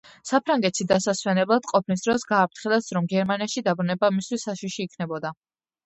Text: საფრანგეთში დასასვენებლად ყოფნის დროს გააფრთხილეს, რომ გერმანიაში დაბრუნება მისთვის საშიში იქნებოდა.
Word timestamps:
საფრანგეთში 0.27 0.87
დასასვენებლად 0.91 1.69
ყოფნის 1.73 2.03
დროს 2.07 2.27
გააფრთხილეს, 2.33 2.91
რომ 2.99 3.13
გერმანიაში 3.15 3.67
დაბრუნება 3.71 4.15
მისთვის 4.19 4.51
საშიში 4.51 4.91
იქნებოდა. 4.91 5.39